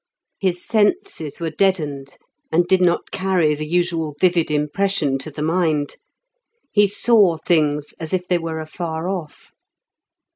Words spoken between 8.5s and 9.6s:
afar off.